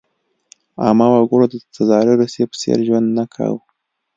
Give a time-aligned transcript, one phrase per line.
[0.83, 3.61] عامه وګړو د تزاري روسیې په څېر ژوند نه کاوه.